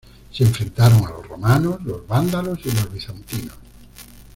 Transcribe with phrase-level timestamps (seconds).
[0.31, 3.53] Se enfrentaron a los romanos, los vándalos y los bizantinos.